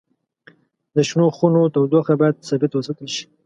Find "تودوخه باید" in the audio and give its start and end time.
1.73-2.45